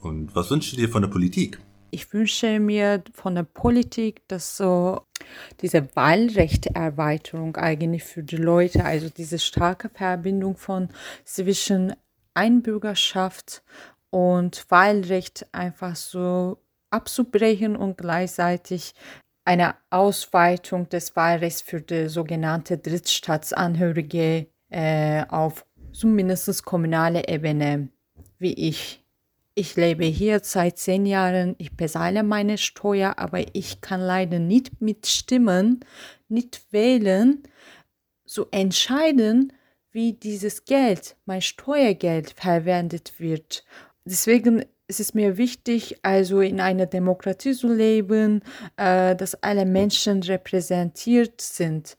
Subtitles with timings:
[0.00, 1.58] Und was wünschst du dir von der Politik?
[1.92, 5.02] Ich wünsche mir von der Politik, dass so
[5.60, 10.88] diese Wahlrechterweiterung eigentlich für die Leute, also diese starke Verbindung von
[11.24, 11.94] zwischen
[12.34, 13.62] Einbürgerschaft
[14.10, 16.58] und Wahlrecht einfach so
[16.90, 18.94] abzubrechen und gleichzeitig
[19.44, 27.88] eine Ausweitung des Wahlrechts für die sogenannte Drittstaatsangehörige äh, auf zumindest kommunale Ebene,
[28.38, 28.99] wie ich.
[29.54, 34.80] Ich lebe hier seit zehn Jahren, ich bezahle meine Steuer, aber ich kann leider nicht
[34.80, 35.80] mitstimmen,
[36.28, 37.42] nicht wählen,
[38.24, 39.52] so entscheiden,
[39.90, 43.64] wie dieses Geld, mein Steuergeld verwendet wird.
[44.04, 48.42] Deswegen ist es mir wichtig, also in einer Demokratie zu leben,
[48.76, 51.96] äh, dass alle Menschen repräsentiert sind.